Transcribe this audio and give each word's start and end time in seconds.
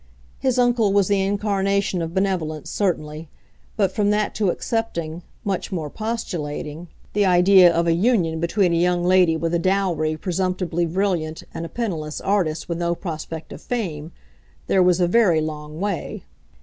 His 0.39 0.57
uncle 0.57 0.91
was 0.93 1.07
the 1.09 1.21
incarnation 1.21 2.01
of 2.01 2.11
benevolence, 2.15 2.71
certainly; 2.71 3.29
but 3.77 3.91
from 3.91 4.09
that 4.09 4.33
to 4.33 4.49
accepting—much 4.49 5.71
more 5.71 5.91
postulating—the 5.91 7.23
idea 7.23 7.71
of 7.71 7.85
a 7.85 7.93
union 7.93 8.39
between 8.39 8.73
a 8.73 8.77
young 8.77 9.03
lady 9.05 9.37
with 9.37 9.53
a 9.53 9.59
dowry 9.59 10.17
presumptively 10.17 10.87
brilliant 10.87 11.43
and 11.53 11.67
a 11.67 11.69
penniless 11.69 12.19
artist 12.19 12.67
with 12.67 12.79
no 12.79 12.95
prospect 12.95 13.53
of 13.53 13.61
fame, 13.61 14.11
there 14.65 14.81
was 14.81 14.99
a 14.99 15.07
very 15.07 15.39
long 15.39 15.79
way. 15.79 16.23